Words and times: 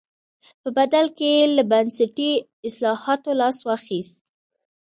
په 0.61 0.69
بدل 0.77 1.05
کې 1.17 1.27
یې 1.35 1.43
له 1.55 1.63
بنسټي 1.71 2.31
اصلاحاتو 2.67 3.29
لاس 3.39 3.57
واخیست. 3.67 4.15